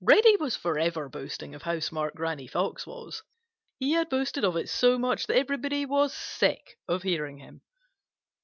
[0.00, 3.24] Reddy was forever boasting of how smart Granny Fox was.
[3.80, 7.62] He had boasted of it so much that everybody was sick of hearing him.